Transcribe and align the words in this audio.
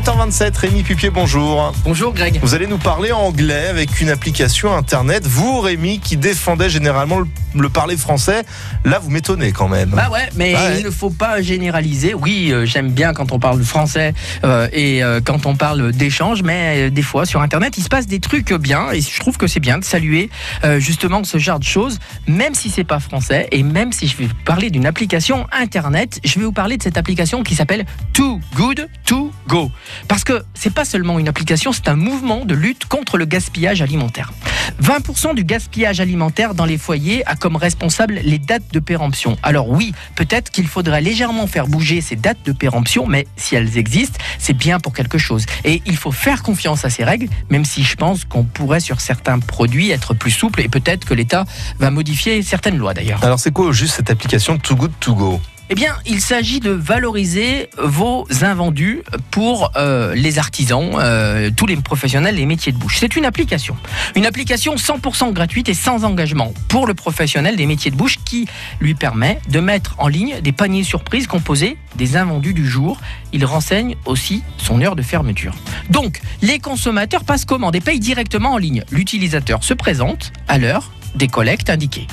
7h27, 0.00 0.58
Rémi 0.58 0.82
Pupier, 0.82 1.08
bonjour. 1.08 1.72
Bonjour 1.82 2.12
Greg. 2.12 2.38
Vous 2.42 2.54
allez 2.54 2.66
nous 2.66 2.76
parler 2.76 3.12
anglais 3.12 3.68
avec 3.68 3.98
une 4.02 4.10
application 4.10 4.76
internet. 4.76 5.26
Vous, 5.26 5.60
Rémi, 5.60 6.00
qui 6.00 6.18
défendait 6.18 6.68
généralement 6.68 7.18
le, 7.20 7.26
le 7.54 7.70
parler 7.70 7.96
français, 7.96 8.42
là 8.84 8.98
vous 8.98 9.08
m'étonnez 9.08 9.52
quand 9.52 9.68
même. 9.68 9.88
Bah 9.88 10.10
ouais, 10.12 10.28
mais 10.36 10.52
Ah 10.54 10.66
ouais. 10.66 10.80
il 10.80 10.84
ne 10.84 10.90
faut 10.90 11.08
pas 11.08 11.40
généraliser. 11.40 12.12
Oui, 12.12 12.50
euh, 12.52 12.66
j'aime 12.66 12.90
bien 12.90 13.14
quand 13.14 13.32
on 13.32 13.38
parle 13.38 13.62
français 13.62 14.12
euh, 14.44 14.68
et 14.70 15.02
euh, 15.02 15.22
quand 15.24 15.46
on 15.46 15.56
parle 15.56 15.92
d'échange, 15.92 16.42
mais 16.42 16.90
des 16.90 17.00
fois 17.02 17.24
sur 17.24 17.40
Internet, 17.40 17.78
il 17.78 17.82
se 17.82 17.88
passe 17.88 18.06
des 18.06 18.20
trucs 18.20 18.52
bien 18.52 18.90
et 18.92 19.00
je 19.00 19.18
trouve 19.18 19.38
que 19.38 19.46
c'est 19.46 19.60
bien 19.60 19.78
de 19.78 19.84
saluer 19.84 20.28
justement 20.76 21.24
ce 21.24 21.38
genre 21.38 21.58
de 21.58 21.64
choses, 21.64 21.98
même 22.28 22.52
si 22.54 22.68
c'est 22.68 22.84
pas 22.84 23.00
français 23.00 23.48
et 23.50 23.62
même 23.62 23.92
si 23.92 24.08
je 24.08 24.16
vais 24.18 24.26
vous 24.26 24.34
parler 24.44 24.68
d'une 24.68 24.84
application 24.84 25.46
Internet, 25.58 26.20
je 26.22 26.38
vais 26.38 26.44
vous 26.44 26.52
parler 26.52 26.76
de 26.76 26.82
cette 26.82 26.98
application 26.98 27.42
qui 27.42 27.54
s'appelle 27.54 27.86
Too 28.12 28.40
Good 28.54 28.88
To 29.06 29.30
Go. 29.48 29.70
Parce 30.08 30.24
que 30.24 30.42
c'est 30.54 30.72
pas 30.72 30.84
seulement 30.84 31.18
une 31.18 31.28
application, 31.28 31.72
c'est 31.72 31.88
un 31.88 31.96
mouvement 31.96 32.44
de 32.44 32.54
lutte 32.54 32.86
contre 32.86 33.18
le 33.18 33.24
gaspillage 33.24 33.82
alimentaire. 33.82 34.32
20% 34.82 35.34
du 35.34 35.44
gaspillage 35.44 36.00
alimentaire 36.00 36.54
dans 36.54 36.64
les 36.64 36.78
foyers 36.78 37.24
a 37.26 37.36
comme 37.36 37.56
responsable 37.56 38.20
les 38.22 38.38
dates 38.38 38.72
de 38.72 38.80
péremption. 38.80 39.36
Alors 39.42 39.68
oui, 39.68 39.92
peut-être 40.14 40.50
qu'il 40.50 40.66
faudrait 40.66 41.00
légèrement 41.00 41.46
faire 41.46 41.66
bouger 41.66 42.00
ces 42.00 42.16
dates 42.16 42.44
de 42.44 42.52
péremption, 42.52 43.06
mais 43.06 43.26
si 43.36 43.54
elles 43.54 43.78
existent, 43.78 44.18
c'est 44.38 44.54
bien 44.54 44.80
pour 44.80 44.92
quelque 44.92 45.18
chose. 45.18 45.46
Et 45.64 45.82
il 45.86 45.96
faut 45.96 46.12
faire 46.12 46.42
confiance 46.42 46.84
à 46.84 46.90
ces 46.90 47.04
règles, 47.04 47.28
même 47.50 47.64
si 47.64 47.82
je 47.82 47.96
pense 47.96 48.24
qu'on 48.24 48.44
pourrait 48.44 48.80
sur 48.80 49.00
certains 49.00 49.38
produits 49.38 49.90
être 49.90 50.14
plus 50.14 50.30
souple 50.30 50.60
et 50.60 50.68
peut-être 50.68 51.04
que 51.04 51.14
l'État 51.14 51.44
va 51.78 51.90
modifier 51.90 52.42
certaines 52.42 52.76
lois 52.76 52.94
d'ailleurs. 52.94 53.24
Alors 53.24 53.38
c'est 53.38 53.52
quoi 53.52 53.72
juste 53.72 53.94
cette 53.94 54.10
application 54.10 54.58
Too 54.58 54.76
Good 54.76 54.92
To 55.00 55.14
Go? 55.14 55.40
Eh 55.68 55.74
bien, 55.74 55.96
il 56.06 56.20
s'agit 56.20 56.60
de 56.60 56.70
valoriser 56.70 57.70
vos 57.76 58.24
invendus 58.42 59.02
pour 59.32 59.72
euh, 59.74 60.14
les 60.14 60.38
artisans, 60.38 60.92
euh, 60.94 61.50
tous 61.56 61.66
les 61.66 61.74
professionnels, 61.74 62.36
les 62.36 62.46
métiers 62.46 62.70
de 62.70 62.78
bouche. 62.78 62.98
C'est 63.00 63.16
une 63.16 63.24
application. 63.24 63.76
Une 64.14 64.26
application 64.26 64.76
100% 64.76 65.32
gratuite 65.32 65.68
et 65.68 65.74
sans 65.74 66.04
engagement 66.04 66.54
pour 66.68 66.86
le 66.86 66.94
professionnel 66.94 67.56
des 67.56 67.66
métiers 67.66 67.90
de 67.90 67.96
bouche 67.96 68.18
qui 68.24 68.46
lui 68.80 68.94
permet 68.94 69.40
de 69.48 69.58
mettre 69.58 69.96
en 69.98 70.06
ligne 70.06 70.40
des 70.40 70.52
paniers 70.52 70.84
surprises 70.84 71.26
composés 71.26 71.76
des 71.96 72.16
invendus 72.16 72.54
du 72.54 72.64
jour. 72.64 73.00
Il 73.32 73.44
renseigne 73.44 73.96
aussi 74.04 74.44
son 74.58 74.80
heure 74.80 74.94
de 74.94 75.02
fermeture. 75.02 75.54
Donc, 75.90 76.20
les 76.42 76.60
consommateurs 76.60 77.24
passent 77.24 77.44
commande 77.44 77.74
et 77.74 77.80
payent 77.80 77.98
directement 77.98 78.52
en 78.52 78.58
ligne. 78.58 78.84
L'utilisateur 78.92 79.64
se 79.64 79.74
présente 79.74 80.32
à 80.46 80.58
l'heure 80.58 80.92
des 81.16 81.28
collectes 81.28 81.70
indiquées. 81.70 82.06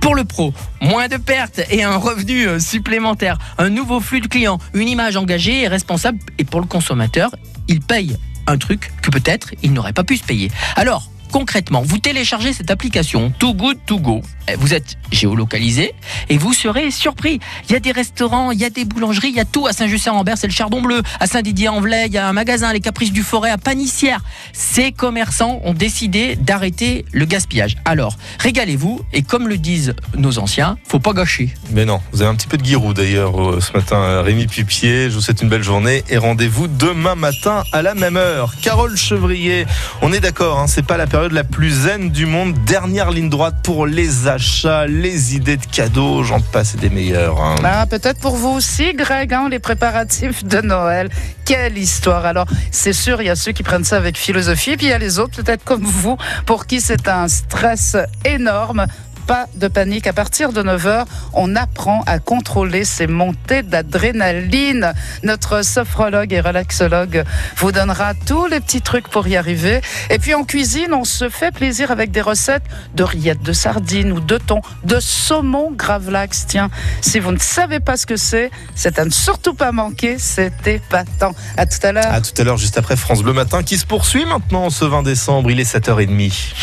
Pour 0.00 0.14
le 0.14 0.24
pro, 0.24 0.52
moins 0.80 1.08
de 1.08 1.16
pertes 1.16 1.60
et 1.70 1.82
un 1.82 1.96
revenu 1.96 2.46
euh, 2.46 2.58
supplémentaire, 2.58 3.38
un 3.58 3.70
nouveau 3.70 4.00
flux 4.00 4.20
de 4.20 4.26
clients, 4.26 4.58
une 4.74 4.88
image 4.88 5.16
engagée 5.16 5.62
et 5.62 5.68
responsable. 5.68 6.18
Et 6.38 6.44
pour 6.44 6.60
le 6.60 6.66
consommateur, 6.66 7.30
il 7.68 7.80
paye 7.80 8.16
un 8.46 8.58
truc 8.58 8.92
que 9.02 9.10
peut-être 9.10 9.50
il 9.62 9.72
n'aurait 9.72 9.92
pas 9.92 10.04
pu 10.04 10.16
se 10.16 10.24
payer. 10.24 10.50
Alors, 10.76 11.10
concrètement, 11.30 11.82
vous 11.82 11.98
téléchargez 11.98 12.52
cette 12.52 12.70
application 12.70 13.32
Too 13.38 13.54
Good 13.54 13.78
To 13.86 13.98
Go. 13.98 14.22
Eh, 14.48 14.54
Vous 14.56 14.74
êtes 14.74 14.96
géolocalisé 15.12 15.94
et 16.28 16.38
vous 16.38 16.52
serez 16.52 16.90
surpris. 16.90 17.40
Il 17.68 17.72
y 17.72 17.76
a 17.76 17.80
des 17.80 17.92
restaurants, 17.92 18.50
il 18.50 18.58
y 18.58 18.64
a 18.64 18.70
des 18.70 18.84
boulangeries, 18.84 19.28
il 19.28 19.36
y 19.36 19.40
a 19.40 19.44
tout. 19.44 19.66
À 19.66 19.72
Saint-Just-en-Rambert, 19.72 20.38
c'est 20.38 20.46
le 20.46 20.52
Chardon 20.52 20.80
Bleu. 20.80 21.02
À 21.20 21.26
Saint-Didier-en-Velay, 21.26 22.06
il 22.06 22.12
y 22.12 22.18
a 22.18 22.28
un 22.28 22.32
magasin, 22.32 22.72
les 22.72 22.80
Caprices 22.80 23.12
du 23.12 23.22
Forêt, 23.22 23.50
à 23.50 23.58
Panissière. 23.58 24.20
Ces 24.52 24.92
commerçants 24.92 25.60
ont 25.64 25.74
décidé 25.74 26.36
d'arrêter 26.36 27.04
le 27.12 27.24
gaspillage. 27.24 27.76
Alors, 27.84 28.16
régalez-vous 28.38 29.02
et 29.12 29.22
comme 29.22 29.48
le 29.48 29.58
disent 29.58 29.94
nos 30.16 30.38
anciens, 30.38 30.78
faut 30.86 31.00
pas 31.00 31.12
gâcher. 31.12 31.54
Mais 31.72 31.84
non, 31.84 32.00
vous 32.12 32.22
avez 32.22 32.30
un 32.30 32.34
petit 32.34 32.46
peu 32.46 32.56
de 32.56 32.62
guirou 32.62 32.94
d'ailleurs 32.94 33.40
euh, 33.40 33.60
ce 33.60 33.72
matin, 33.72 33.96
euh, 33.96 34.22
Rémi 34.22 34.46
Pupier. 34.46 35.10
Je 35.10 35.14
vous 35.14 35.20
souhaite 35.20 35.42
une 35.42 35.48
belle 35.48 35.62
journée 35.62 36.04
et 36.08 36.16
rendez-vous 36.16 36.68
demain 36.68 37.14
matin 37.14 37.64
à 37.72 37.82
la 37.82 37.94
même 37.94 38.16
heure. 38.16 38.54
Carole 38.62 38.96
Chevrier, 38.96 39.66
on 40.00 40.12
est 40.12 40.20
d'accord, 40.20 40.58
hein, 40.58 40.66
c'est 40.66 40.86
pas 40.86 40.96
la 40.96 41.06
période 41.06 41.17
la 41.26 41.42
plus 41.42 41.70
zen 41.70 42.10
du 42.10 42.26
monde. 42.26 42.54
Dernière 42.64 43.10
ligne 43.10 43.28
droite 43.28 43.56
pour 43.64 43.86
les 43.86 44.28
achats, 44.28 44.86
les 44.86 45.34
idées 45.34 45.56
de 45.56 45.66
cadeaux, 45.66 46.22
j'en 46.22 46.40
passe 46.40 46.76
des 46.76 46.90
meilleurs. 46.90 47.40
hein. 47.42 47.56
Ah, 47.64 47.86
peut-être 47.86 48.20
pour 48.20 48.36
vous 48.36 48.50
aussi, 48.50 48.94
Greg, 48.94 49.34
hein, 49.34 49.48
les 49.50 49.58
préparatifs 49.58 50.44
de 50.44 50.60
Noël. 50.60 51.08
Quelle 51.44 51.76
histoire. 51.78 52.24
Alors, 52.26 52.46
c'est 52.70 52.92
sûr, 52.92 53.20
il 53.20 53.26
y 53.26 53.30
a 53.30 53.36
ceux 53.36 53.52
qui 53.52 53.62
prennent 53.62 53.84
ça 53.84 53.96
avec 53.96 54.16
philosophie, 54.16 54.76
puis 54.76 54.86
il 54.86 54.90
y 54.90 54.92
a 54.92 54.98
les 54.98 55.18
autres, 55.18 55.42
peut-être 55.42 55.64
comme 55.64 55.82
vous, 55.82 56.16
pour 56.46 56.66
qui 56.66 56.80
c'est 56.80 57.08
un 57.08 57.26
stress 57.26 57.96
énorme. 58.24 58.86
Pas 59.28 59.46
de 59.56 59.68
panique. 59.68 60.06
À 60.06 60.14
partir 60.14 60.54
de 60.54 60.62
9h, 60.62 61.04
on 61.34 61.54
apprend 61.54 62.02
à 62.06 62.18
contrôler 62.18 62.86
ces 62.86 63.06
montées 63.06 63.62
d'adrénaline. 63.62 64.94
Notre 65.22 65.62
sophrologue 65.62 66.32
et 66.32 66.40
relaxologue 66.40 67.24
vous 67.58 67.70
donnera 67.70 68.14
tous 68.14 68.46
les 68.46 68.58
petits 68.58 68.80
trucs 68.80 69.06
pour 69.08 69.28
y 69.28 69.36
arriver. 69.36 69.82
Et 70.08 70.18
puis 70.18 70.32
en 70.32 70.44
cuisine, 70.44 70.94
on 70.94 71.04
se 71.04 71.28
fait 71.28 71.52
plaisir 71.52 71.90
avec 71.90 72.10
des 72.10 72.22
recettes 72.22 72.62
de 72.94 73.02
rillettes 73.02 73.42
de 73.42 73.52
sardines 73.52 74.12
ou 74.12 74.20
de 74.20 74.38
thon, 74.38 74.62
de 74.84 74.98
saumon 74.98 75.72
gravlax. 75.72 76.46
Tiens, 76.46 76.70
si 77.02 77.20
vous 77.20 77.32
ne 77.32 77.38
savez 77.38 77.80
pas 77.80 77.98
ce 77.98 78.06
que 78.06 78.16
c'est, 78.16 78.50
c'est 78.74 78.98
à 78.98 79.04
ne 79.04 79.10
surtout 79.10 79.52
pas 79.52 79.72
manquer. 79.72 80.16
C'est 80.18 80.66
épatant. 80.66 81.34
À 81.58 81.66
tout 81.66 81.86
à 81.86 81.92
l'heure. 81.92 82.10
À 82.10 82.22
tout 82.22 82.32
à 82.40 82.44
l'heure, 82.44 82.56
juste 82.56 82.78
après 82.78 82.96
France 82.96 83.22
Bleu 83.22 83.34
Matin, 83.34 83.62
qui 83.62 83.76
se 83.76 83.84
poursuit 83.84 84.24
maintenant 84.24 84.70
ce 84.70 84.86
20 84.86 85.02
décembre. 85.02 85.50
Il 85.50 85.60
est 85.60 85.70
7h30. 85.70 86.54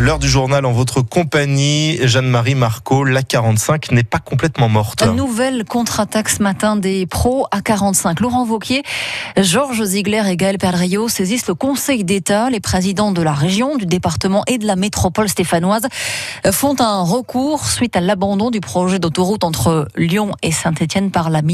L'heure 0.00 0.18
du 0.18 0.28
journal 0.28 0.64
en 0.64 0.72
votre 0.72 1.02
compagnie, 1.02 1.98
Jeanne-Marie 2.02 2.54
Marco, 2.54 3.04
la 3.04 3.22
45 3.22 3.92
n'est 3.92 4.02
pas 4.02 4.20
complètement 4.20 4.70
morte. 4.70 5.06
Nouvelle 5.06 5.66
contre-attaque 5.66 6.30
ce 6.30 6.42
matin 6.42 6.76
des 6.76 7.04
pros 7.04 7.46
à 7.50 7.60
45. 7.60 8.20
Laurent 8.20 8.46
Vauquier, 8.46 8.82
Georges 9.36 9.84
Ziegler 9.84 10.22
et 10.28 10.36
Gaël 10.38 10.56
Perdriau 10.56 11.08
saisissent 11.08 11.46
le 11.46 11.54
Conseil 11.54 12.04
d'État. 12.04 12.48
Les 12.48 12.58
présidents 12.58 13.12
de 13.12 13.20
la 13.20 13.34
région, 13.34 13.76
du 13.76 13.84
département 13.84 14.44
et 14.46 14.56
de 14.56 14.66
la 14.66 14.76
métropole 14.76 15.28
stéphanoise 15.28 15.86
font 16.50 16.74
un 16.80 17.02
recours 17.02 17.66
suite 17.66 17.94
à 17.94 18.00
l'abandon 18.00 18.50
du 18.50 18.60
projet 18.60 18.98
d'autoroute 18.98 19.44
entre 19.44 19.88
Lyon 19.94 20.32
et 20.42 20.52
Saint-Étienne 20.52 21.10
par 21.10 21.28
la 21.28 21.42
ministre 21.42 21.52